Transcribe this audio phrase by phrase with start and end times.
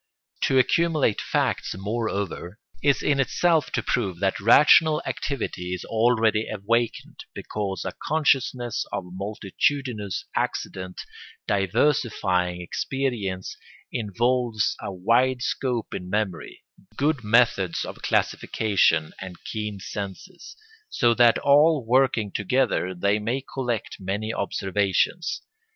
[0.45, 7.19] To accumulate facts, moreover, is in itself to prove that rational activity is already awakened,
[7.35, 11.05] because a consciousness of multitudinous accidents
[11.45, 13.55] diversifying experience
[13.91, 16.63] involves a wide scope in memory,
[16.97, 20.55] good methods of classification, and keen senses,
[20.89, 25.43] so that all working together they may collect many observations.